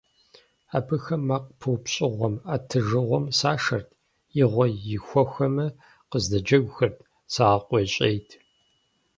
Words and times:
Абыхэм 0.77 1.21
мэкъу 1.27 1.53
пыупщӀыгъуэм, 1.59 2.35
Ӏэтыжыгъуэм 2.45 3.25
сашэрт, 3.37 3.89
игъуэ 4.41 4.67
ихуэхэмэ, 4.95 5.65
кыздэджэгухэрт, 6.09 6.97
сагъэкъуейщӀейт. 7.33 8.29